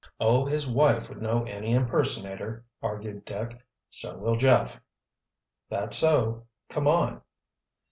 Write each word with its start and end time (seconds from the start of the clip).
"Oh, 0.19 0.45
his 0.47 0.67
wife 0.67 1.09
would 1.09 1.21
know 1.21 1.43
any 1.43 1.73
impersonator," 1.75 2.65
argued 2.81 3.23
Dick. 3.23 3.63
"So 3.91 4.17
will 4.17 4.35
Jeff." 4.35 4.81
"That's 5.69 5.95
so. 5.95 6.47
Come 6.69 6.87
on." 6.87 7.21